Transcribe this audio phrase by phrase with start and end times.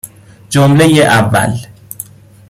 [0.49, 1.53] جمله اول.